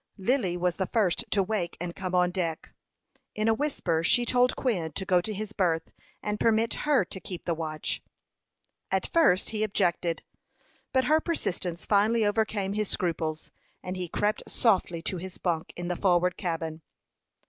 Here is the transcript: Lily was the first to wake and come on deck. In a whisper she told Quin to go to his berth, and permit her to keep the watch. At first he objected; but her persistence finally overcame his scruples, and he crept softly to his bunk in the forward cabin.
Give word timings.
Lily 0.17 0.57
was 0.57 0.77
the 0.77 0.87
first 0.91 1.25
to 1.29 1.43
wake 1.43 1.77
and 1.79 1.95
come 1.95 2.15
on 2.15 2.31
deck. 2.31 2.73
In 3.35 3.47
a 3.47 3.53
whisper 3.53 4.01
she 4.03 4.25
told 4.25 4.55
Quin 4.55 4.91
to 4.93 5.05
go 5.05 5.21
to 5.21 5.31
his 5.31 5.53
berth, 5.53 5.91
and 6.23 6.39
permit 6.39 6.73
her 6.89 7.05
to 7.05 7.19
keep 7.19 7.45
the 7.45 7.53
watch. 7.53 8.01
At 8.89 9.05
first 9.05 9.51
he 9.51 9.61
objected; 9.63 10.23
but 10.91 11.03
her 11.05 11.19
persistence 11.19 11.85
finally 11.85 12.25
overcame 12.25 12.73
his 12.73 12.89
scruples, 12.89 13.51
and 13.83 13.95
he 13.95 14.07
crept 14.07 14.41
softly 14.49 15.03
to 15.03 15.17
his 15.17 15.37
bunk 15.37 15.71
in 15.75 15.87
the 15.87 15.95
forward 15.95 16.35
cabin. 16.35 16.81